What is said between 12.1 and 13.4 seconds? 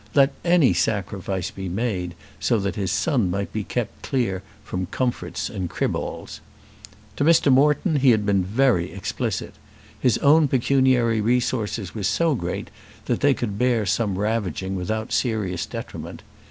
great that they